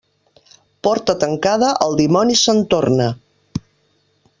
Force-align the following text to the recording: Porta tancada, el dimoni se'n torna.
Porta 0.87 1.15
tancada, 1.25 1.71
el 1.87 1.95
dimoni 2.01 2.41
se'n 2.47 2.65
torna. 2.75 3.15